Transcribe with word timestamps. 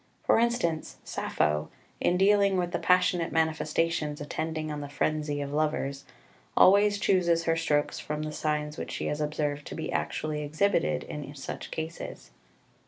For 0.23 0.39
instance, 0.39 0.97
Sappho, 1.03 1.69
in 1.99 2.17
dealing 2.17 2.57
with 2.57 2.71
the 2.71 2.79
passionate 2.79 3.31
manifestations 3.31 4.19
attending 4.19 4.71
on 4.71 4.81
the 4.81 4.89
frenzy 4.89 5.41
of 5.41 5.53
lovers, 5.53 6.05
always 6.57 6.97
chooses 6.97 7.43
her 7.43 7.55
strokes 7.55 7.99
from 7.99 8.23
the 8.23 8.31
signs 8.31 8.79
which 8.79 8.89
she 8.89 9.05
has 9.05 9.21
observed 9.21 9.67
to 9.67 9.75
be 9.75 9.91
actually 9.91 10.41
exhibited 10.41 11.03
in 11.03 11.35
such 11.35 11.69
cases. 11.69 12.31